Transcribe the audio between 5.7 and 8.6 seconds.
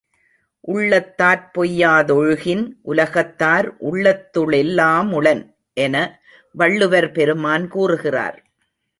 என வள்ளுவர் பெருமான் கூறுகிறார்.